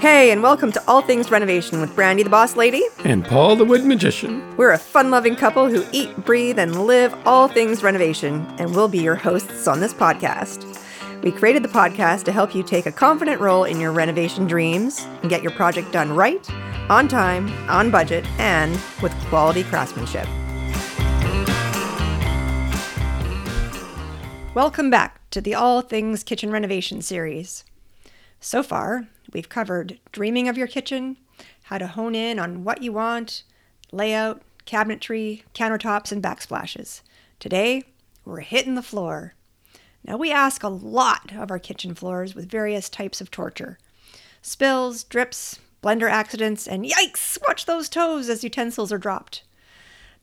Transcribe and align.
Hey, 0.00 0.30
and 0.30 0.42
welcome 0.42 0.72
to 0.72 0.82
All 0.88 1.02
Things 1.02 1.30
Renovation 1.30 1.78
with 1.78 1.94
Brandy 1.94 2.22
the 2.22 2.30
Boss 2.30 2.56
Lady. 2.56 2.82
And 3.04 3.22
Paul 3.22 3.54
the 3.54 3.66
Wood 3.66 3.84
Magician. 3.84 4.56
We're 4.56 4.72
a 4.72 4.78
fun 4.78 5.10
loving 5.10 5.36
couple 5.36 5.68
who 5.68 5.84
eat, 5.92 6.16
breathe, 6.24 6.58
and 6.58 6.86
live 6.86 7.14
all 7.26 7.48
things 7.48 7.82
renovation, 7.82 8.46
and 8.58 8.74
we'll 8.74 8.88
be 8.88 9.02
your 9.02 9.14
hosts 9.14 9.68
on 9.68 9.80
this 9.80 9.92
podcast. 9.92 10.64
We 11.22 11.30
created 11.30 11.62
the 11.62 11.68
podcast 11.68 12.24
to 12.24 12.32
help 12.32 12.54
you 12.54 12.62
take 12.62 12.86
a 12.86 12.92
confident 12.92 13.42
role 13.42 13.64
in 13.64 13.78
your 13.78 13.92
renovation 13.92 14.46
dreams 14.46 15.06
and 15.20 15.28
get 15.28 15.42
your 15.42 15.52
project 15.52 15.92
done 15.92 16.14
right, 16.16 16.48
on 16.88 17.06
time, 17.06 17.52
on 17.68 17.90
budget, 17.90 18.24
and 18.40 18.80
with 19.02 19.12
quality 19.26 19.64
craftsmanship. 19.64 20.26
Welcome 24.54 24.88
back 24.88 25.28
to 25.28 25.42
the 25.42 25.54
All 25.54 25.82
Things 25.82 26.24
Kitchen 26.24 26.50
Renovation 26.50 27.02
series. 27.02 27.64
So 28.40 28.62
far, 28.62 29.06
we've 29.32 29.48
covered 29.48 29.98
dreaming 30.12 30.48
of 30.48 30.58
your 30.58 30.66
kitchen, 30.66 31.16
how 31.64 31.78
to 31.78 31.86
hone 31.86 32.14
in 32.14 32.38
on 32.38 32.64
what 32.64 32.82
you 32.82 32.92
want, 32.92 33.44
layout, 33.92 34.42
cabinetry, 34.66 35.42
countertops, 35.54 36.12
and 36.12 36.22
backsplashes. 36.22 37.02
Today, 37.38 37.84
we're 38.24 38.40
hitting 38.40 38.74
the 38.74 38.82
floor. 38.82 39.34
Now, 40.04 40.16
we 40.16 40.32
ask 40.32 40.62
a 40.62 40.68
lot 40.68 41.32
of 41.36 41.50
our 41.50 41.58
kitchen 41.58 41.94
floors 41.94 42.34
with 42.34 42.50
various 42.50 42.88
types 42.88 43.20
of 43.20 43.30
torture 43.30 43.78
spills, 44.42 45.04
drips, 45.04 45.58
blender 45.82 46.10
accidents, 46.10 46.66
and 46.66 46.84
yikes, 46.84 47.38
watch 47.46 47.66
those 47.66 47.88
toes 47.88 48.28
as 48.28 48.44
utensils 48.44 48.92
are 48.92 48.98
dropped. 48.98 49.42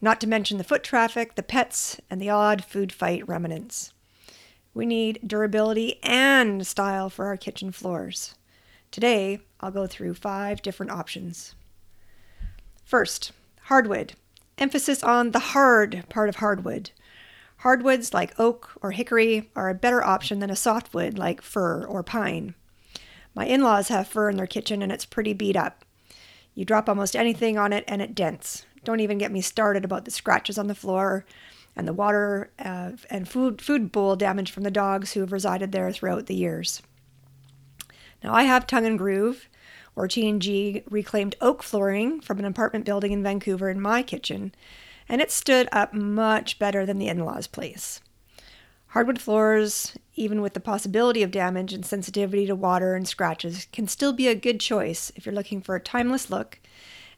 Not 0.01 0.21
to 0.21 0.27
mention 0.27 0.57
the 0.57 0.63
foot 0.63 0.83
traffic, 0.83 1.35
the 1.35 1.43
pets, 1.43 1.99
and 2.09 2.21
the 2.21 2.29
odd 2.29 2.63
food 2.63 2.91
fight 2.91 3.27
remnants. 3.27 3.93
We 4.73 4.85
need 4.85 5.19
durability 5.25 5.99
and 6.03 6.65
style 6.65 7.09
for 7.09 7.25
our 7.25 7.37
kitchen 7.37 7.71
floors. 7.71 8.35
Today, 8.91 9.39
I'll 9.59 9.71
go 9.71 9.87
through 9.87 10.13
five 10.15 10.61
different 10.61 10.91
options. 10.91 11.55
First, 12.83 13.31
hardwood. 13.63 14.13
Emphasis 14.57 15.03
on 15.03 15.31
the 15.31 15.39
hard 15.39 16.05
part 16.09 16.29
of 16.29 16.37
hardwood. 16.37 16.91
Hardwoods 17.57 18.13
like 18.13 18.39
oak 18.39 18.71
or 18.81 18.91
hickory 18.91 19.49
are 19.55 19.69
a 19.69 19.75
better 19.75 20.03
option 20.03 20.39
than 20.39 20.49
a 20.49 20.55
softwood 20.55 21.17
like 21.17 21.41
fir 21.41 21.85
or 21.85 22.03
pine. 22.03 22.55
My 23.35 23.45
in 23.45 23.61
laws 23.61 23.89
have 23.89 24.07
fir 24.07 24.29
in 24.29 24.37
their 24.37 24.47
kitchen 24.47 24.81
and 24.81 24.91
it's 24.91 25.05
pretty 25.05 25.33
beat 25.33 25.55
up. 25.55 25.83
You 26.53 26.65
drop 26.65 26.87
almost 26.89 27.15
anything 27.15 27.57
on 27.57 27.73
it 27.73 27.83
and 27.87 28.01
it 28.01 28.15
dents. 28.15 28.65
Don't 28.83 28.99
even 28.99 29.17
get 29.17 29.31
me 29.31 29.41
started 29.41 29.85
about 29.85 30.05
the 30.05 30.11
scratches 30.11 30.57
on 30.57 30.67
the 30.67 30.75
floor 30.75 31.25
and 31.75 31.87
the 31.87 31.93
water 31.93 32.51
uh, 32.57 32.93
and 33.09 33.27
food, 33.27 33.61
food 33.61 33.91
bowl 33.91 34.15
damage 34.15 34.49
from 34.51 34.63
the 34.63 34.71
dogs 34.71 35.13
who 35.13 35.19
have 35.19 35.31
resided 35.31 35.71
there 35.71 35.91
throughout 35.91 36.25
the 36.25 36.35
years. 36.35 36.81
Now, 38.23 38.33
I 38.33 38.43
have 38.43 38.67
Tongue 38.67 38.85
and 38.85 38.97
Groove 38.97 39.49
or 39.95 40.07
T&G 40.07 40.83
reclaimed 40.89 41.35
oak 41.41 41.63
flooring 41.63 42.21
from 42.21 42.39
an 42.39 42.45
apartment 42.45 42.85
building 42.85 43.11
in 43.11 43.23
Vancouver 43.23 43.69
in 43.69 43.81
my 43.81 44.03
kitchen, 44.03 44.53
and 45.09 45.21
it 45.21 45.31
stood 45.31 45.67
up 45.71 45.93
much 45.93 46.59
better 46.59 46.85
than 46.85 46.99
the 46.99 47.07
in-laws 47.07 47.47
place. 47.47 48.01
Hardwood 48.87 49.19
floors, 49.19 49.97
even 50.15 50.41
with 50.41 50.53
the 50.53 50.59
possibility 50.59 51.21
of 51.21 51.31
damage 51.31 51.73
and 51.73 51.85
sensitivity 51.85 52.45
to 52.45 52.55
water 52.55 52.95
and 52.95 53.07
scratches, 53.07 53.67
can 53.71 53.87
still 53.87 54.13
be 54.13 54.27
a 54.27 54.35
good 54.35 54.59
choice 54.59 55.11
if 55.15 55.25
you're 55.25 55.35
looking 55.35 55.61
for 55.61 55.75
a 55.75 55.79
timeless 55.79 56.29
look, 56.29 56.59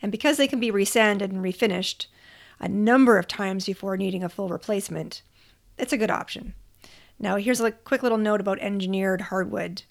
and 0.02 0.12
because 0.12 0.38
they 0.38 0.48
can 0.48 0.60
be 0.60 0.72
resanded 0.72 1.32
and 1.32 1.44
refinished 1.44 2.08
a 2.60 2.68
number 2.68 3.18
of 3.18 3.28
times 3.28 3.66
before 3.66 3.98
needing 3.98 4.24
a 4.24 4.30
full 4.30 4.50
replacement, 4.50 5.22
it's 5.78 5.94
a 5.94 5.98
good 5.98 6.12
option. 6.12 6.54
Now, 7.20 7.36
here's 7.36 7.62
a 7.62 7.72
quick 7.72 8.04
little 8.04 8.18
note 8.18 8.42
about 8.42 8.60
engineered 8.60 9.22
hardwood. 9.22 9.84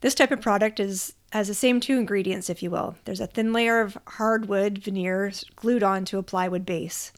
This 0.00 0.14
type 0.14 0.30
of 0.30 0.40
product 0.40 0.78
is 0.78 1.14
has 1.32 1.48
the 1.48 1.54
same 1.54 1.78
two 1.78 1.98
ingredients, 1.98 2.48
if 2.48 2.62
you 2.62 2.70
will. 2.70 2.96
There's 3.04 3.20
a 3.20 3.26
thin 3.26 3.52
layer 3.52 3.80
of 3.80 3.98
hardwood 4.06 4.78
veneer 4.78 5.30
glued 5.56 5.82
onto 5.82 6.16
a 6.16 6.22
plywood 6.22 6.64
base. 6.64 7.12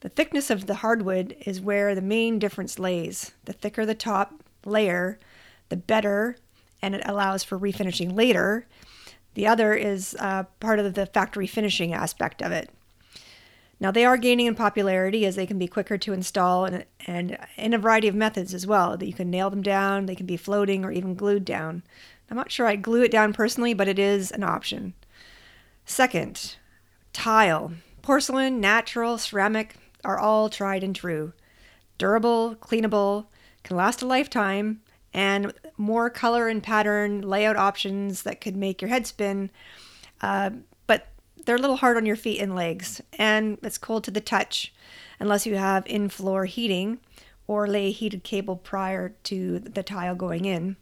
The 0.00 0.08
thickness 0.08 0.50
of 0.50 0.66
the 0.66 0.76
hardwood 0.76 1.36
is 1.46 1.60
where 1.60 1.94
the 1.94 2.02
main 2.02 2.38
difference 2.38 2.78
lays. 2.78 3.32
The 3.44 3.52
thicker 3.52 3.86
the 3.86 3.94
top 3.94 4.42
layer, 4.64 5.18
the 5.68 5.76
better, 5.76 6.36
and 6.82 6.94
it 6.94 7.02
allows 7.04 7.44
for 7.44 7.58
refinishing 7.58 8.14
later. 8.14 8.66
The 9.34 9.46
other 9.46 9.74
is 9.74 10.16
uh, 10.18 10.44
part 10.60 10.78
of 10.78 10.94
the 10.94 11.06
factory 11.06 11.46
finishing 11.46 11.94
aspect 11.94 12.42
of 12.42 12.52
it. 12.52 12.70
Now, 13.80 13.90
they 13.90 14.04
are 14.04 14.16
gaining 14.16 14.46
in 14.46 14.54
popularity 14.54 15.26
as 15.26 15.36
they 15.36 15.46
can 15.46 15.58
be 15.58 15.66
quicker 15.66 15.98
to 15.98 16.12
install 16.12 16.64
and, 16.64 16.84
and 17.06 17.38
in 17.56 17.74
a 17.74 17.78
variety 17.78 18.08
of 18.08 18.14
methods 18.14 18.54
as 18.54 18.66
well. 18.66 18.96
That 18.96 19.06
you 19.06 19.12
can 19.12 19.30
nail 19.30 19.50
them 19.50 19.62
down, 19.62 20.06
they 20.06 20.14
can 20.14 20.26
be 20.26 20.36
floating 20.36 20.84
or 20.84 20.92
even 20.92 21.14
glued 21.14 21.44
down. 21.44 21.82
I'm 22.30 22.36
not 22.36 22.50
sure 22.50 22.66
I'd 22.66 22.82
glue 22.82 23.02
it 23.02 23.10
down 23.10 23.32
personally, 23.32 23.74
but 23.74 23.88
it 23.88 23.98
is 23.98 24.30
an 24.30 24.42
option. 24.42 24.94
Second, 25.84 26.56
tile. 27.12 27.72
Porcelain, 28.02 28.60
natural, 28.60 29.18
ceramic 29.18 29.76
are 30.04 30.18
all 30.18 30.48
tried 30.48 30.82
and 30.82 30.94
true. 30.94 31.32
Durable, 31.98 32.56
cleanable, 32.56 33.26
can 33.62 33.76
last 33.76 34.02
a 34.02 34.06
lifetime, 34.06 34.80
and 35.12 35.52
more 35.76 36.10
color 36.10 36.48
and 36.48 36.62
pattern 36.62 37.22
layout 37.22 37.56
options 37.56 38.22
that 38.22 38.40
could 38.40 38.56
make 38.56 38.82
your 38.82 38.88
head 38.88 39.06
spin. 39.06 39.50
Uh, 40.20 40.50
but 40.86 41.08
they're 41.44 41.56
a 41.56 41.60
little 41.60 41.76
hard 41.76 41.96
on 41.96 42.06
your 42.06 42.16
feet 42.16 42.40
and 42.40 42.54
legs, 42.54 43.00
and 43.14 43.58
it's 43.62 43.78
cold 43.78 44.04
to 44.04 44.10
the 44.10 44.20
touch 44.20 44.74
unless 45.20 45.46
you 45.46 45.56
have 45.56 45.86
in 45.86 46.08
floor 46.08 46.46
heating 46.46 46.98
or 47.46 47.66
lay 47.66 47.90
heated 47.90 48.24
cable 48.24 48.56
prior 48.56 49.10
to 49.22 49.60
the 49.60 49.82
tile 49.82 50.14
going 50.14 50.44
in. 50.44 50.76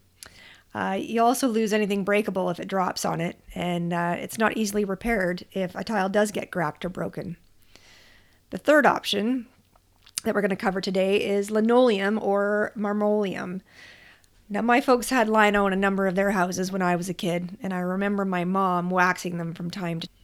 Uh, 0.75 0.99
you 0.99 1.22
also 1.22 1.47
lose 1.47 1.72
anything 1.72 2.03
breakable 2.03 2.49
if 2.49 2.59
it 2.59 2.69
drops 2.69 3.05
on 3.05 3.21
it, 3.21 3.38
and 3.55 3.93
uh, 3.93 4.16
it's 4.19 4.38
not 4.38 4.56
easily 4.56 4.84
repaired 4.84 5.44
if 5.53 5.75
a 5.75 5.84
tile 5.84 6.09
does 6.09 6.31
get 6.31 6.50
cracked 6.50 6.84
or 6.84 6.88
broken. 6.88 7.37
The 8.50 8.59
third 8.59 8.87
option 8.87 9.47
that 10.25 10.34
we're 10.34 10.41
going 10.41 10.50
to 10.50 10.56
cover 10.56 10.81
today 10.81 11.22
is 11.22 11.50
linoleum 11.50 12.19
or 12.22 12.72
marmoleum. 12.77 13.60
Now, 14.49 14.62
my 14.62 14.81
folks 14.81 15.10
had 15.10 15.28
lino 15.28 15.66
in 15.66 15.72
a 15.72 15.77
number 15.77 16.06
of 16.06 16.15
their 16.15 16.31
houses 16.31 16.71
when 16.71 16.83
I 16.83 16.97
was 16.97 17.09
a 17.09 17.15
kid, 17.15 17.59
and 17.62 17.72
I 17.72 17.78
remember 17.78 18.25
my 18.25 18.44
mom 18.44 18.91
waxing 18.91 19.39
them 19.39 19.54
from 19.54 19.71
time 19.71 20.00
to 20.00 20.06
time. 20.06 20.16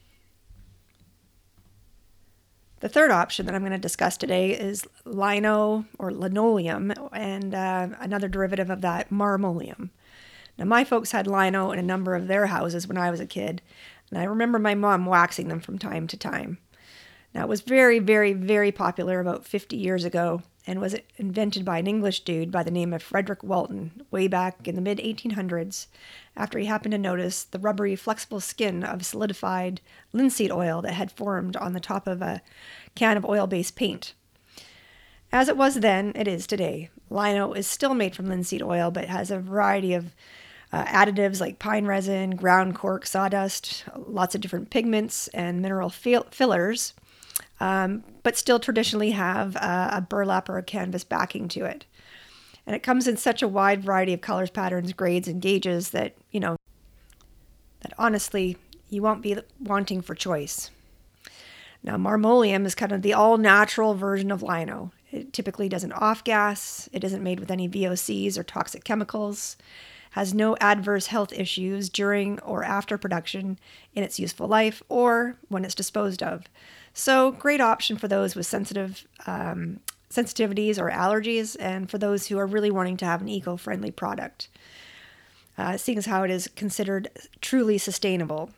The 2.80 2.88
third 2.88 3.10
option 3.10 3.46
that 3.46 3.54
I'm 3.54 3.62
going 3.62 3.72
to 3.72 3.78
discuss 3.78 4.16
today 4.16 4.50
is 4.50 4.86
lino 5.04 5.84
or 5.98 6.12
linoleum, 6.12 6.92
and 7.12 7.54
uh, 7.54 7.88
another 7.98 8.28
derivative 8.28 8.70
of 8.70 8.82
that, 8.82 9.10
marmoleum. 9.10 9.90
Now, 10.58 10.64
my 10.64 10.84
folks 10.84 11.12
had 11.12 11.26
lino 11.26 11.70
in 11.70 11.78
a 11.78 11.82
number 11.82 12.14
of 12.16 12.26
their 12.26 12.46
houses 12.46 12.88
when 12.88 12.98
I 12.98 13.10
was 13.10 13.20
a 13.20 13.26
kid, 13.26 13.62
and 14.10 14.18
I 14.18 14.24
remember 14.24 14.58
my 14.58 14.74
mom 14.74 15.06
waxing 15.06 15.48
them 15.48 15.60
from 15.60 15.78
time 15.78 16.06
to 16.08 16.16
time. 16.16 16.58
Now, 17.34 17.44
it 17.44 17.48
was 17.48 17.60
very, 17.60 17.98
very, 18.00 18.32
very 18.32 18.72
popular 18.72 19.20
about 19.20 19.46
50 19.46 19.76
years 19.76 20.04
ago 20.04 20.42
and 20.66 20.80
was 20.80 20.96
invented 21.16 21.64
by 21.64 21.78
an 21.78 21.86
English 21.86 22.24
dude 22.24 22.50
by 22.50 22.62
the 22.62 22.70
name 22.70 22.92
of 22.92 23.02
Frederick 23.02 23.42
Walton 23.42 24.02
way 24.10 24.28
back 24.28 24.66
in 24.66 24.74
the 24.74 24.80
mid 24.80 24.98
1800s 24.98 25.86
after 26.36 26.58
he 26.58 26.66
happened 26.66 26.92
to 26.92 26.98
notice 26.98 27.44
the 27.44 27.58
rubbery, 27.58 27.96
flexible 27.96 28.40
skin 28.40 28.82
of 28.82 29.06
solidified 29.06 29.80
linseed 30.12 30.50
oil 30.50 30.82
that 30.82 30.92
had 30.92 31.12
formed 31.12 31.56
on 31.56 31.72
the 31.72 31.80
top 31.80 32.06
of 32.06 32.20
a 32.20 32.42
can 32.94 33.16
of 33.16 33.24
oil 33.24 33.46
based 33.46 33.76
paint. 33.76 34.12
As 35.30 35.48
it 35.48 35.56
was 35.56 35.76
then, 35.76 36.12
it 36.14 36.28
is 36.28 36.46
today. 36.46 36.90
Lino 37.10 37.52
is 37.52 37.66
still 37.66 37.94
made 37.94 38.16
from 38.16 38.28
linseed 38.28 38.62
oil 38.62 38.90
but 38.90 39.06
has 39.06 39.30
a 39.30 39.38
variety 39.38 39.94
of 39.94 40.14
uh, 40.72 40.84
additives 40.84 41.40
like 41.40 41.58
pine 41.58 41.86
resin, 41.86 42.36
ground 42.36 42.74
cork, 42.74 43.06
sawdust, 43.06 43.84
lots 43.96 44.34
of 44.34 44.40
different 44.40 44.70
pigments 44.70 45.28
and 45.28 45.62
mineral 45.62 45.88
fill- 45.88 46.26
fillers, 46.30 46.94
um, 47.60 48.04
but 48.22 48.36
still 48.36 48.60
traditionally 48.60 49.12
have 49.12 49.56
uh, 49.56 49.90
a 49.92 50.00
burlap 50.00 50.48
or 50.48 50.58
a 50.58 50.62
canvas 50.62 51.04
backing 51.04 51.48
to 51.48 51.64
it. 51.64 51.86
And 52.66 52.76
it 52.76 52.82
comes 52.82 53.08
in 53.08 53.16
such 53.16 53.42
a 53.42 53.48
wide 53.48 53.82
variety 53.82 54.12
of 54.12 54.20
colors, 54.20 54.50
patterns, 54.50 54.92
grades, 54.92 55.26
and 55.26 55.40
gauges 55.40 55.90
that, 55.90 56.14
you 56.30 56.40
know, 56.40 56.56
that 57.80 57.94
honestly, 57.98 58.58
you 58.90 59.00
won't 59.00 59.22
be 59.22 59.38
wanting 59.58 60.02
for 60.02 60.14
choice. 60.14 60.70
Now, 61.82 61.96
marmoleum 61.96 62.66
is 62.66 62.74
kind 62.74 62.92
of 62.92 63.00
the 63.00 63.14
all 63.14 63.38
natural 63.38 63.94
version 63.94 64.30
of 64.30 64.42
lino. 64.42 64.92
It 65.10 65.32
typically 65.32 65.70
doesn't 65.70 65.92
off 65.92 66.24
gas, 66.24 66.90
it 66.92 67.04
isn't 67.04 67.22
made 67.22 67.40
with 67.40 67.50
any 67.50 67.68
VOCs 67.68 68.36
or 68.36 68.42
toxic 68.42 68.84
chemicals 68.84 69.56
has 70.12 70.34
no 70.34 70.56
adverse 70.60 71.06
health 71.06 71.32
issues 71.32 71.88
during 71.88 72.40
or 72.40 72.64
after 72.64 72.98
production 72.98 73.58
in 73.94 74.02
its 74.02 74.18
useful 74.18 74.48
life 74.48 74.82
or 74.88 75.36
when 75.48 75.64
it's 75.64 75.74
disposed 75.74 76.22
of. 76.22 76.44
So, 76.94 77.32
great 77.32 77.60
option 77.60 77.96
for 77.96 78.08
those 78.08 78.34
with 78.34 78.46
sensitive 78.46 79.06
um, 79.26 79.80
sensitivities 80.10 80.78
or 80.78 80.90
allergies, 80.90 81.56
and 81.60 81.90
for 81.90 81.98
those 81.98 82.26
who 82.26 82.38
are 82.38 82.46
really 82.46 82.70
wanting 82.70 82.96
to 82.98 83.04
have 83.04 83.20
an 83.20 83.28
eco 83.28 83.56
friendly 83.56 83.90
product, 83.90 84.48
uh, 85.56 85.76
seeing 85.76 85.98
as 85.98 86.06
how 86.06 86.22
it 86.22 86.30
is 86.30 86.48
considered 86.56 87.08
truly 87.40 87.78
sustainable. 87.78 88.50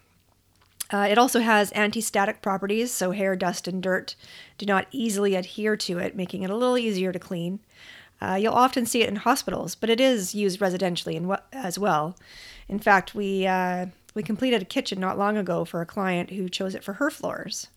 Uh, 0.92 1.06
it 1.08 1.18
also 1.18 1.40
has 1.40 1.70
anti 1.72 2.00
static 2.00 2.42
properties, 2.42 2.92
so 2.92 3.12
hair, 3.12 3.36
dust, 3.36 3.68
and 3.68 3.82
dirt 3.82 4.16
do 4.58 4.66
not 4.66 4.86
easily 4.90 5.34
adhere 5.34 5.76
to 5.76 5.98
it, 5.98 6.16
making 6.16 6.42
it 6.42 6.50
a 6.50 6.56
little 6.56 6.78
easier 6.78 7.12
to 7.12 7.18
clean. 7.18 7.60
Uh, 8.20 8.38
you'll 8.40 8.52
often 8.52 8.84
see 8.84 9.02
it 9.02 9.08
in 9.08 9.16
hospitals, 9.16 9.74
but 9.74 9.90
it 9.90 10.00
is 10.00 10.34
used 10.34 10.60
residentially 10.60 11.38
as 11.52 11.78
well. 11.78 12.16
In 12.68 12.78
fact, 12.78 13.14
we 13.14 13.46
uh, 13.46 13.86
we 14.14 14.22
completed 14.22 14.62
a 14.62 14.66
kitchen 14.66 15.00
not 15.00 15.18
long 15.18 15.36
ago 15.36 15.64
for 15.64 15.80
a 15.80 15.86
client 15.86 16.30
who 16.30 16.48
chose 16.48 16.74
it 16.74 16.84
for 16.84 16.94
her 16.94 17.10
floors. 17.10 17.68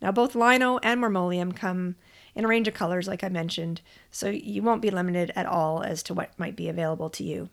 Now, 0.00 0.12
both 0.12 0.34
lino 0.34 0.78
and 0.78 1.00
marmoleum 1.00 1.56
come 1.56 1.96
in 2.34 2.44
a 2.44 2.48
range 2.48 2.68
of 2.68 2.74
colors, 2.74 3.08
like 3.08 3.24
I 3.24 3.28
mentioned, 3.28 3.80
so 4.10 4.28
you 4.28 4.62
won't 4.62 4.82
be 4.82 4.90
limited 4.90 5.32
at 5.36 5.46
all 5.46 5.82
as 5.82 6.02
to 6.04 6.14
what 6.14 6.38
might 6.38 6.56
be 6.56 6.68
available 6.68 7.08
to 7.10 7.24
you. 7.24 7.48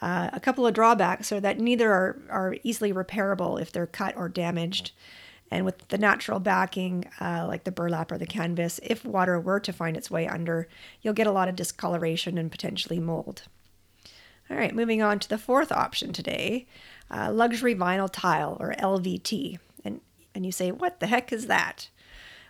Uh, 0.00 0.30
a 0.32 0.40
couple 0.40 0.66
of 0.66 0.74
drawbacks 0.74 1.30
are 1.30 1.40
that 1.40 1.58
neither 1.58 1.92
are, 1.92 2.22
are 2.30 2.56
easily 2.62 2.92
repairable 2.92 3.60
if 3.60 3.70
they're 3.70 3.86
cut 3.86 4.16
or 4.16 4.28
damaged. 4.28 4.92
And 5.50 5.64
with 5.64 5.88
the 5.88 5.98
natural 5.98 6.38
backing, 6.38 7.06
uh, 7.20 7.44
like 7.48 7.64
the 7.64 7.72
burlap 7.72 8.12
or 8.12 8.18
the 8.18 8.26
canvas, 8.26 8.78
if 8.82 9.04
water 9.04 9.40
were 9.40 9.60
to 9.60 9.72
find 9.72 9.96
its 9.96 10.10
way 10.10 10.28
under, 10.28 10.68
you'll 11.02 11.14
get 11.14 11.26
a 11.26 11.32
lot 11.32 11.48
of 11.48 11.56
discoloration 11.56 12.38
and 12.38 12.50
potentially 12.52 13.00
mold. 13.00 13.42
All 14.48 14.56
right, 14.56 14.74
moving 14.74 15.02
on 15.02 15.18
to 15.20 15.28
the 15.28 15.38
fourth 15.38 15.72
option 15.72 16.12
today 16.12 16.66
uh, 17.10 17.30
luxury 17.32 17.74
vinyl 17.74 18.08
tile 18.10 18.56
or 18.60 18.74
LVT. 18.78 19.58
And, 19.84 20.00
and 20.34 20.46
you 20.46 20.52
say, 20.52 20.70
what 20.70 21.00
the 21.00 21.08
heck 21.08 21.32
is 21.32 21.46
that? 21.48 21.88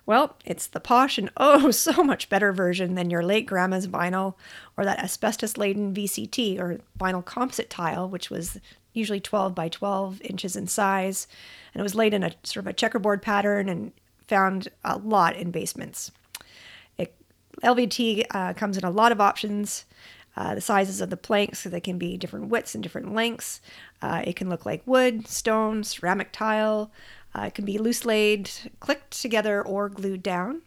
Well, 0.06 0.37
it's 0.44 0.67
the 0.67 0.81
posh 0.81 1.19
and 1.19 1.31
oh 1.37 1.70
so 1.70 2.02
much 2.02 2.29
better 2.29 2.52
version 2.52 2.94
than 2.94 3.11
your 3.11 3.23
late 3.23 3.47
grandma's 3.47 3.87
vinyl 3.87 4.35
or 4.76 4.85
that 4.85 5.02
asbestos 5.02 5.56
laden 5.56 5.94
VCT 5.94 6.58
or 6.58 6.81
vinyl 6.99 7.25
composite 7.25 7.70
tile, 7.70 8.08
which 8.08 8.31
was 8.31 8.58
usually 8.93 9.21
12 9.21 9.55
by 9.55 9.69
12 9.69 10.21
inches 10.23 10.57
in 10.57 10.67
size. 10.67 11.27
And 11.73 11.81
it 11.81 11.83
was 11.83 11.95
laid 11.95 12.15
in 12.15 12.23
a 12.23 12.33
sort 12.43 12.65
of 12.65 12.69
a 12.69 12.73
checkerboard 12.73 13.23
pattern 13.23 13.69
and 13.69 13.93
found 14.27 14.69
a 14.85 14.99
lot 14.99 15.37
in 15.37 15.51
basements. 15.51 16.11
It, 16.99 17.15
LVT 17.63 18.27
uh, 18.31 18.53
comes 18.55 18.77
in 18.77 18.85
a 18.85 18.91
lot 18.91 19.13
of 19.13 19.21
options. 19.21 19.85
Uh, 20.37 20.55
the 20.55 20.61
sizes 20.61 21.01
of 21.01 21.11
the 21.11 21.17
planks, 21.17 21.59
so 21.59 21.69
they 21.69 21.81
can 21.81 21.99
be 21.99 22.17
different 22.17 22.49
widths 22.49 22.75
and 22.75 22.85
different 22.85 23.13
lengths. 23.13 23.61
Uh, 24.01 24.23
it 24.25 24.37
can 24.37 24.49
look 24.49 24.65
like 24.65 24.87
wood, 24.87 25.27
stone, 25.27 25.83
ceramic 25.83 26.31
tile. 26.31 26.93
Uh, 27.35 27.43
it 27.43 27.55
can 27.55 27.65
be 27.65 27.79
loose 27.79 28.05
laid, 28.05 28.49
clicked 28.79 29.21
together, 29.21 29.61
or 29.61 29.89
glued 29.89 30.23
down. 30.23 30.63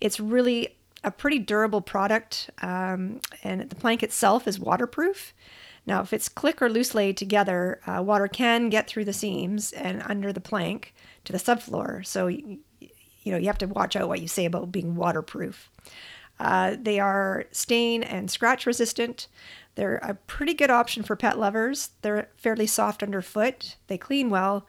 It's 0.00 0.18
really 0.18 0.76
a 1.04 1.10
pretty 1.10 1.38
durable 1.38 1.80
product, 1.80 2.50
um, 2.62 3.20
and 3.44 3.68
the 3.68 3.76
plank 3.76 4.02
itself 4.02 4.48
is 4.48 4.58
waterproof. 4.58 5.34
Now, 5.88 6.02
if 6.02 6.12
it's 6.12 6.28
click 6.28 6.60
or 6.60 6.68
loose 6.68 6.94
laid 6.94 7.16
together, 7.16 7.80
uh, 7.86 8.02
water 8.02 8.28
can 8.28 8.68
get 8.68 8.86
through 8.86 9.06
the 9.06 9.14
seams 9.14 9.72
and 9.72 10.02
under 10.04 10.34
the 10.34 10.40
plank 10.40 10.94
to 11.24 11.32
the 11.32 11.38
subfloor. 11.38 12.04
So, 12.04 12.26
you, 12.26 12.58
know, 13.24 13.38
you 13.38 13.46
have 13.46 13.56
to 13.56 13.66
watch 13.66 13.96
out 13.96 14.06
what 14.06 14.20
you 14.20 14.28
say 14.28 14.44
about 14.44 14.70
being 14.70 14.96
waterproof. 14.96 15.70
Uh, 16.38 16.76
they 16.78 17.00
are 17.00 17.46
stain 17.52 18.02
and 18.02 18.30
scratch 18.30 18.66
resistant. 18.66 19.28
They're 19.76 19.96
a 19.96 20.12
pretty 20.12 20.52
good 20.52 20.68
option 20.70 21.04
for 21.04 21.16
pet 21.16 21.38
lovers. 21.38 21.90
They're 22.02 22.28
fairly 22.36 22.66
soft 22.66 23.02
underfoot. 23.02 23.76
They 23.86 23.96
clean 23.96 24.28
well, 24.28 24.66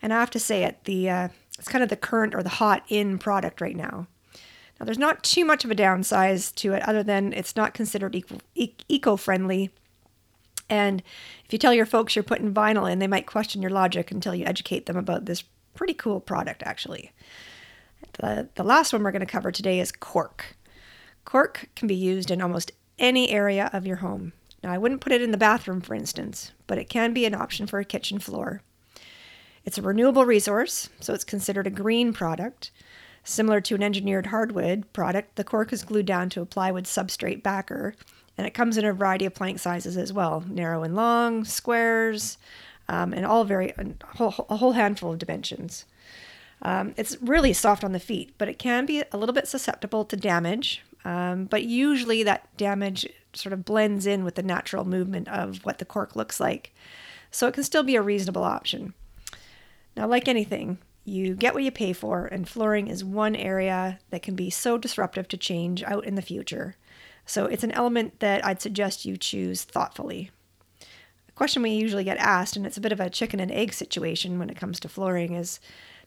and 0.00 0.14
I 0.14 0.20
have 0.20 0.30
to 0.30 0.38
say 0.38 0.62
it, 0.62 0.84
the 0.84 1.10
uh, 1.10 1.28
it's 1.58 1.68
kind 1.68 1.82
of 1.82 1.90
the 1.90 1.96
current 1.96 2.32
or 2.32 2.44
the 2.44 2.48
hot 2.48 2.84
in 2.88 3.18
product 3.18 3.60
right 3.60 3.76
now. 3.76 4.06
Now, 4.78 4.86
there's 4.86 4.98
not 4.98 5.24
too 5.24 5.44
much 5.44 5.64
of 5.64 5.72
a 5.72 5.74
downside 5.74 6.40
to 6.40 6.74
it, 6.74 6.88
other 6.88 7.02
than 7.02 7.32
it's 7.32 7.56
not 7.56 7.74
considered 7.74 8.16
eco 8.54 9.16
friendly 9.16 9.70
and 10.70 11.02
if 11.44 11.52
you 11.52 11.58
tell 11.58 11.74
your 11.74 11.84
folks 11.84 12.14
you're 12.14 12.22
putting 12.22 12.54
vinyl 12.54 12.90
in, 12.90 13.00
they 13.00 13.08
might 13.08 13.26
question 13.26 13.60
your 13.60 13.72
logic 13.72 14.10
until 14.10 14.34
you 14.34 14.46
educate 14.46 14.86
them 14.86 14.96
about 14.96 15.26
this 15.26 15.42
pretty 15.74 15.94
cool 15.94 16.20
product, 16.20 16.62
actually. 16.64 17.12
The, 18.14 18.48
the 18.54 18.64
last 18.64 18.92
one 18.92 19.02
we're 19.02 19.12
going 19.12 19.20
to 19.20 19.26
cover 19.26 19.50
today 19.50 19.80
is 19.80 19.92
cork. 19.92 20.56
Cork 21.24 21.68
can 21.74 21.88
be 21.88 21.94
used 21.94 22.30
in 22.30 22.40
almost 22.40 22.72
any 22.98 23.30
area 23.30 23.68
of 23.72 23.86
your 23.86 23.96
home. 23.96 24.32
Now, 24.62 24.72
I 24.72 24.78
wouldn't 24.78 25.00
put 25.00 25.12
it 25.12 25.22
in 25.22 25.32
the 25.32 25.38
bathroom, 25.38 25.80
for 25.80 25.94
instance, 25.94 26.52
but 26.66 26.78
it 26.78 26.88
can 26.88 27.12
be 27.12 27.24
an 27.24 27.34
option 27.34 27.66
for 27.66 27.80
a 27.80 27.84
kitchen 27.84 28.18
floor. 28.18 28.62
It's 29.64 29.78
a 29.78 29.82
renewable 29.82 30.24
resource, 30.24 30.88
so 31.00 31.12
it's 31.14 31.24
considered 31.24 31.66
a 31.66 31.70
green 31.70 32.12
product. 32.12 32.70
Similar 33.24 33.60
to 33.62 33.74
an 33.74 33.82
engineered 33.82 34.26
hardwood 34.26 34.90
product, 34.92 35.36
the 35.36 35.44
cork 35.44 35.72
is 35.72 35.84
glued 35.84 36.06
down 36.06 36.30
to 36.30 36.40
a 36.40 36.46
plywood 36.46 36.84
substrate 36.84 37.42
backer 37.42 37.94
and 38.40 38.46
it 38.46 38.54
comes 38.54 38.78
in 38.78 38.86
a 38.86 38.92
variety 38.94 39.26
of 39.26 39.34
plank 39.34 39.58
sizes 39.58 39.98
as 39.98 40.14
well 40.14 40.42
narrow 40.48 40.82
and 40.82 40.96
long, 40.96 41.44
squares, 41.44 42.38
um, 42.88 43.12
and 43.12 43.26
all 43.26 43.44
very, 43.44 43.74
a 43.76 44.16
whole, 44.16 44.46
a 44.48 44.56
whole 44.56 44.72
handful 44.72 45.12
of 45.12 45.18
dimensions. 45.18 45.84
Um, 46.62 46.94
it's 46.96 47.20
really 47.20 47.52
soft 47.52 47.84
on 47.84 47.92
the 47.92 48.00
feet, 48.00 48.32
but 48.38 48.48
it 48.48 48.58
can 48.58 48.86
be 48.86 49.04
a 49.12 49.18
little 49.18 49.34
bit 49.34 49.46
susceptible 49.46 50.06
to 50.06 50.16
damage. 50.16 50.82
Um, 51.04 51.44
but 51.44 51.64
usually 51.64 52.22
that 52.22 52.48
damage 52.56 53.06
sort 53.34 53.52
of 53.52 53.66
blends 53.66 54.06
in 54.06 54.24
with 54.24 54.36
the 54.36 54.42
natural 54.42 54.86
movement 54.86 55.28
of 55.28 55.58
what 55.66 55.76
the 55.76 55.84
cork 55.84 56.16
looks 56.16 56.40
like. 56.40 56.74
So 57.30 57.46
it 57.46 57.52
can 57.52 57.62
still 57.64 57.82
be 57.82 57.96
a 57.96 58.02
reasonable 58.02 58.44
option. 58.44 58.94
Now, 59.98 60.06
like 60.06 60.28
anything, 60.28 60.78
you 61.04 61.34
get 61.34 61.52
what 61.52 61.62
you 61.62 61.70
pay 61.70 61.92
for, 61.92 62.24
and 62.24 62.48
flooring 62.48 62.88
is 62.88 63.04
one 63.04 63.36
area 63.36 63.98
that 64.08 64.22
can 64.22 64.34
be 64.34 64.48
so 64.48 64.78
disruptive 64.78 65.28
to 65.28 65.36
change 65.36 65.82
out 65.82 66.06
in 66.06 66.14
the 66.14 66.22
future. 66.22 66.76
So 67.30 67.46
it's 67.46 67.62
an 67.62 67.70
element 67.70 68.18
that 68.18 68.44
I'd 68.44 68.60
suggest 68.60 69.04
you 69.04 69.16
choose 69.16 69.62
thoughtfully. 69.62 70.32
A 71.28 71.32
question 71.36 71.62
we 71.62 71.70
usually 71.70 72.02
get 72.02 72.18
asked, 72.18 72.56
and 72.56 72.66
it's 72.66 72.76
a 72.76 72.80
bit 72.80 72.90
of 72.90 72.98
a 72.98 73.08
chicken 73.08 73.38
and 73.38 73.52
egg 73.52 73.72
situation 73.72 74.40
when 74.40 74.50
it 74.50 74.56
comes 74.56 74.80
to 74.80 74.88
flooring, 74.88 75.34
is 75.34 75.60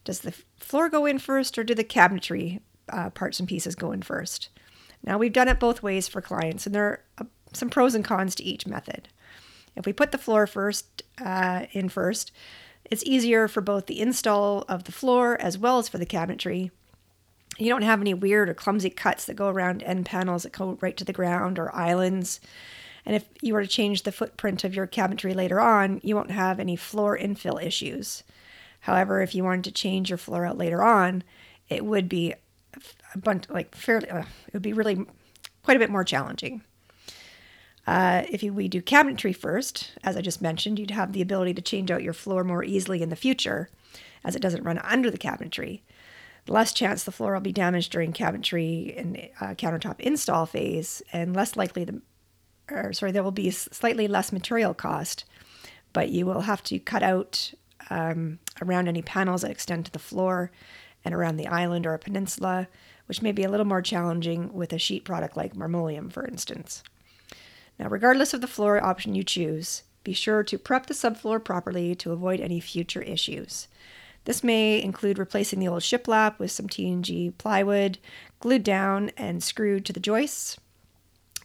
does 0.03 0.19
the 0.19 0.33
floor 0.57 0.89
go 0.89 1.05
in 1.05 1.19
first 1.19 1.57
or 1.57 1.63
do 1.63 1.73
the 1.73 1.85
cabinetry 1.85 2.59
uh, 2.89 3.09
parts 3.11 3.39
and 3.39 3.47
pieces 3.47 3.73
go 3.73 3.93
in 3.93 4.01
first? 4.01 4.49
Now, 5.01 5.17
we've 5.17 5.31
done 5.31 5.47
it 5.47 5.61
both 5.61 5.81
ways 5.81 6.09
for 6.09 6.19
clients, 6.19 6.65
and 6.65 6.75
there 6.75 6.85
are 6.85 6.99
uh, 7.19 7.23
some 7.53 7.69
pros 7.69 7.95
and 7.95 8.03
cons 8.03 8.35
to 8.35 8.43
each 8.43 8.67
method. 8.67 9.07
If 9.77 9.85
we 9.85 9.93
put 9.93 10.11
the 10.11 10.17
floor 10.17 10.45
first 10.45 11.03
uh, 11.23 11.67
in 11.71 11.87
first, 11.87 12.33
it's 12.83 13.05
easier 13.05 13.47
for 13.47 13.61
both 13.61 13.85
the 13.85 14.01
install 14.01 14.65
of 14.67 14.83
the 14.83 14.91
floor 14.91 15.39
as 15.39 15.57
well 15.57 15.79
as 15.79 15.87
for 15.87 15.99
the 15.99 16.05
cabinetry 16.05 16.71
you 17.57 17.69
don't 17.69 17.83
have 17.83 18.01
any 18.01 18.13
weird 18.13 18.49
or 18.49 18.53
clumsy 18.53 18.89
cuts 18.89 19.25
that 19.25 19.35
go 19.35 19.47
around 19.47 19.83
end 19.83 20.05
panels 20.05 20.43
that 20.43 20.51
go 20.51 20.77
right 20.81 20.97
to 20.97 21.05
the 21.05 21.13
ground 21.13 21.59
or 21.59 21.73
islands. 21.75 22.39
And 23.05 23.15
if 23.15 23.25
you 23.41 23.53
were 23.53 23.61
to 23.61 23.67
change 23.67 24.03
the 24.03 24.11
footprint 24.11 24.63
of 24.63 24.75
your 24.75 24.87
cabinetry 24.87 25.35
later 25.35 25.59
on, 25.59 25.99
you 26.03 26.15
won't 26.15 26.31
have 26.31 26.59
any 26.59 26.75
floor 26.75 27.17
infill 27.17 27.61
issues. 27.61 28.23
However, 28.81 29.21
if 29.21 29.35
you 29.35 29.43
wanted 29.43 29.65
to 29.65 29.71
change 29.71 30.09
your 30.09 30.17
floor 30.17 30.45
out 30.45 30.57
later 30.57 30.83
on, 30.83 31.23
it 31.69 31.85
would 31.85 32.09
be 32.09 32.33
a 33.13 33.17
bunch 33.17 33.49
like 33.49 33.75
fairly, 33.75 34.09
uh, 34.09 34.23
it 34.47 34.53
would 34.53 34.61
be 34.61 34.73
really 34.73 35.05
quite 35.63 35.77
a 35.77 35.79
bit 35.79 35.89
more 35.89 36.03
challenging. 36.03 36.61
Uh, 37.85 38.23
if 38.29 38.41
you, 38.41 38.53
we 38.53 38.69
do 38.69 38.81
cabinetry 38.81 39.35
first, 39.35 39.91
as 40.03 40.15
I 40.15 40.21
just 40.21 40.41
mentioned, 40.41 40.79
you'd 40.79 40.91
have 40.91 41.11
the 41.11 41.21
ability 41.21 41.53
to 41.55 41.61
change 41.61 41.91
out 41.91 42.03
your 42.03 42.13
floor 42.13 42.43
more 42.43 42.63
easily 42.63 43.01
in 43.01 43.09
the 43.09 43.15
future, 43.15 43.69
as 44.23 44.35
it 44.35 44.41
doesn't 44.41 44.63
run 44.63 44.79
under 44.79 45.11
the 45.11 45.17
cabinetry 45.17 45.81
less 46.47 46.73
chance 46.73 47.03
the 47.03 47.11
floor 47.11 47.33
will 47.33 47.41
be 47.41 47.53
damaged 47.53 47.91
during 47.91 48.13
cabinetry 48.13 48.97
and 48.99 49.29
uh, 49.39 49.55
countertop 49.55 49.99
install 49.99 50.45
phase, 50.45 51.01
and 51.11 51.35
less 51.35 51.55
likely 51.55 51.83
the, 51.83 52.01
or 52.69 52.93
sorry, 52.93 53.11
there 53.11 53.23
will 53.23 53.31
be 53.31 53.49
slightly 53.49 54.07
less 54.07 54.31
material 54.31 54.73
cost, 54.73 55.25
but 55.93 56.09
you 56.09 56.25
will 56.25 56.41
have 56.41 56.63
to 56.63 56.79
cut 56.79 57.03
out 57.03 57.53
um, 57.89 58.39
around 58.61 58.87
any 58.87 59.01
panels 59.01 59.41
that 59.41 59.51
extend 59.51 59.85
to 59.85 59.91
the 59.91 59.99
floor 59.99 60.51
and 61.05 61.13
around 61.13 61.37
the 61.37 61.47
island 61.47 61.85
or 61.85 61.93
a 61.93 61.99
peninsula, 61.99 62.67
which 63.05 63.21
may 63.21 63.31
be 63.31 63.43
a 63.43 63.49
little 63.49 63.65
more 63.65 63.81
challenging 63.81 64.53
with 64.53 64.73
a 64.73 64.77
sheet 64.77 65.03
product 65.03 65.35
like 65.35 65.55
marmoleum, 65.55 66.11
for 66.11 66.25
instance. 66.25 66.83
Now, 67.79 67.87
regardless 67.89 68.33
of 68.33 68.41
the 68.41 68.47
floor 68.47 68.83
option 68.83 69.15
you 69.15 69.23
choose, 69.23 69.83
be 70.03 70.13
sure 70.13 70.43
to 70.43 70.57
prep 70.57 70.85
the 70.85 70.93
subfloor 70.93 71.43
properly 71.43 71.95
to 71.95 72.11
avoid 72.11 72.39
any 72.39 72.59
future 72.59 73.01
issues. 73.01 73.67
This 74.25 74.43
may 74.43 74.81
include 74.81 75.19
replacing 75.19 75.59
the 75.59 75.67
old 75.67 75.81
shiplap 75.81 76.39
with 76.39 76.51
some 76.51 76.67
TNG 76.67 77.37
plywood, 77.37 77.97
glued 78.39 78.63
down 78.63 79.11
and 79.17 79.43
screwed 79.43 79.85
to 79.85 79.93
the 79.93 79.99
joists, 79.99 80.57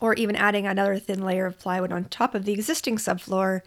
or 0.00 0.14
even 0.14 0.36
adding 0.36 0.66
another 0.66 0.98
thin 0.98 1.24
layer 1.24 1.46
of 1.46 1.58
plywood 1.58 1.92
on 1.92 2.04
top 2.04 2.34
of 2.34 2.44
the 2.44 2.52
existing 2.52 2.96
subfloor 2.96 3.62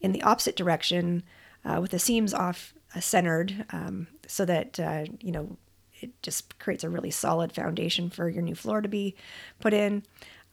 in 0.00 0.12
the 0.12 0.22
opposite 0.22 0.56
direction 0.56 1.22
uh, 1.64 1.78
with 1.80 1.90
the 1.90 1.98
seams 1.98 2.32
off 2.32 2.74
uh, 2.94 3.00
centered 3.00 3.66
um, 3.70 4.06
so 4.26 4.44
that, 4.44 4.80
uh, 4.80 5.04
you 5.20 5.32
know, 5.32 5.56
it 6.00 6.22
just 6.22 6.58
creates 6.58 6.84
a 6.84 6.90
really 6.90 7.10
solid 7.10 7.52
foundation 7.52 8.10
for 8.10 8.28
your 8.28 8.42
new 8.42 8.54
floor 8.54 8.80
to 8.80 8.88
be 8.88 9.14
put 9.60 9.72
in. 9.72 10.02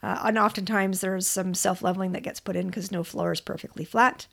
Uh, 0.02 0.20
and 0.24 0.38
oftentimes 0.38 1.00
there's 1.00 1.26
some 1.26 1.54
self 1.54 1.82
leveling 1.82 2.12
that 2.12 2.22
gets 2.22 2.40
put 2.40 2.56
in 2.56 2.66
because 2.66 2.90
no 2.90 3.04
floor 3.04 3.32
is 3.32 3.40
perfectly 3.40 3.84
flat. 3.84 4.26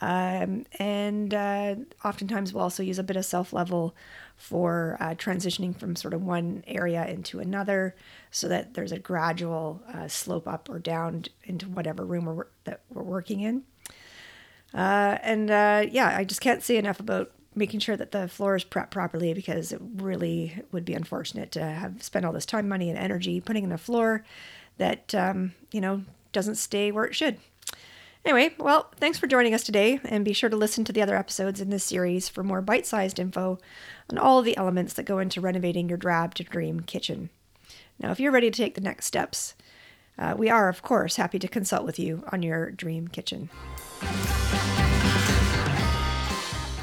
Um, 0.00 0.66
and 0.78 1.32
uh, 1.32 1.76
oftentimes 2.04 2.52
we'll 2.52 2.62
also 2.62 2.82
use 2.82 2.98
a 2.98 3.02
bit 3.02 3.16
of 3.16 3.24
self 3.24 3.52
level 3.52 3.94
for 4.36 4.96
uh, 5.00 5.14
transitioning 5.14 5.78
from 5.78 5.96
sort 5.96 6.12
of 6.12 6.22
one 6.22 6.64
area 6.66 7.06
into 7.06 7.40
another 7.40 7.94
so 8.30 8.48
that 8.48 8.74
there's 8.74 8.92
a 8.92 8.98
gradual 8.98 9.82
uh, 9.92 10.08
slope 10.08 10.48
up 10.48 10.68
or 10.68 10.78
down 10.78 11.24
into 11.44 11.66
whatever 11.66 12.04
room 12.04 12.26
we're, 12.26 12.46
that 12.64 12.80
we're 12.92 13.02
working 13.02 13.40
in. 13.40 13.62
Uh, 14.74 15.18
and 15.22 15.50
uh, 15.50 15.86
yeah, 15.88 16.16
I 16.16 16.24
just 16.24 16.40
can't 16.40 16.62
say 16.62 16.76
enough 16.76 16.98
about 16.98 17.30
making 17.54 17.78
sure 17.78 17.96
that 17.96 18.10
the 18.10 18.26
floor 18.26 18.56
is 18.56 18.64
prepped 18.64 18.90
properly 18.90 19.32
because 19.32 19.70
it 19.70 19.80
really 19.96 20.60
would 20.72 20.84
be 20.84 20.94
unfortunate 20.94 21.52
to 21.52 21.62
have 21.62 22.02
spent 22.02 22.24
all 22.24 22.32
this 22.32 22.46
time, 22.46 22.68
money, 22.68 22.90
and 22.90 22.98
energy 22.98 23.40
putting 23.40 23.62
in 23.62 23.70
a 23.70 23.78
floor 23.78 24.24
that, 24.78 25.14
um, 25.14 25.54
you 25.70 25.80
know, 25.80 26.02
doesn't 26.32 26.56
stay 26.56 26.90
where 26.90 27.04
it 27.04 27.14
should. 27.14 27.38
Anyway, 28.24 28.54
well, 28.58 28.90
thanks 28.96 29.18
for 29.18 29.26
joining 29.26 29.52
us 29.52 29.62
today, 29.62 30.00
and 30.02 30.24
be 30.24 30.32
sure 30.32 30.48
to 30.48 30.56
listen 30.56 30.82
to 30.82 30.94
the 30.94 31.02
other 31.02 31.14
episodes 31.14 31.60
in 31.60 31.68
this 31.68 31.84
series 31.84 32.26
for 32.26 32.42
more 32.42 32.62
bite 32.62 32.86
sized 32.86 33.18
info 33.18 33.58
on 34.10 34.16
all 34.16 34.40
the 34.40 34.56
elements 34.56 34.94
that 34.94 35.04
go 35.04 35.18
into 35.18 35.42
renovating 35.42 35.90
your 35.90 35.98
drab 35.98 36.34
to 36.34 36.42
dream 36.42 36.80
kitchen. 36.80 37.28
Now, 37.98 38.12
if 38.12 38.18
you're 38.18 38.32
ready 38.32 38.50
to 38.50 38.56
take 38.56 38.76
the 38.76 38.80
next 38.80 39.04
steps, 39.04 39.54
uh, 40.18 40.34
we 40.38 40.48
are, 40.48 40.70
of 40.70 40.80
course, 40.80 41.16
happy 41.16 41.38
to 41.38 41.48
consult 41.48 41.84
with 41.84 41.98
you 41.98 42.24
on 42.32 42.42
your 42.42 42.70
dream 42.70 43.08
kitchen. 43.08 43.50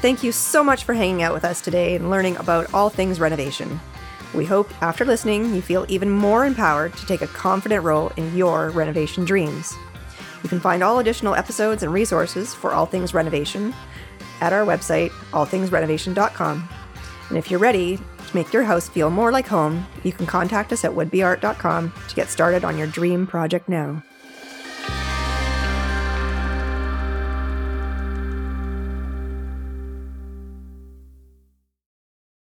Thank 0.00 0.22
you 0.22 0.30
so 0.30 0.62
much 0.62 0.84
for 0.84 0.94
hanging 0.94 1.22
out 1.24 1.34
with 1.34 1.44
us 1.44 1.60
today 1.60 1.96
and 1.96 2.08
learning 2.08 2.36
about 2.36 2.72
all 2.72 2.88
things 2.88 3.18
renovation. 3.18 3.80
We 4.32 4.44
hope 4.44 4.70
after 4.80 5.04
listening, 5.04 5.54
you 5.56 5.60
feel 5.60 5.86
even 5.88 6.08
more 6.08 6.44
empowered 6.44 6.94
to 6.94 7.06
take 7.06 7.22
a 7.22 7.26
confident 7.26 7.82
role 7.82 8.12
in 8.16 8.36
your 8.36 8.70
renovation 8.70 9.24
dreams. 9.24 9.74
You 10.42 10.48
can 10.48 10.60
find 10.60 10.82
all 10.82 10.98
additional 10.98 11.34
episodes 11.34 11.82
and 11.82 11.92
resources 11.92 12.54
for 12.54 12.72
all 12.72 12.86
things 12.86 13.14
renovation 13.14 13.74
at 14.40 14.52
our 14.52 14.66
website, 14.66 15.10
allthingsrenovation.com. 15.32 16.68
And 17.28 17.38
if 17.38 17.50
you're 17.50 17.60
ready 17.60 17.96
to 17.96 18.36
make 18.36 18.52
your 18.52 18.64
house 18.64 18.88
feel 18.88 19.08
more 19.08 19.30
like 19.30 19.46
home, 19.46 19.86
you 20.02 20.12
can 20.12 20.26
contact 20.26 20.72
us 20.72 20.84
at 20.84 20.90
woodbeart.com 20.90 21.92
to 22.08 22.14
get 22.14 22.28
started 22.28 22.64
on 22.64 22.76
your 22.76 22.88
dream 22.88 23.26
project 23.26 23.68
now. 23.68 24.02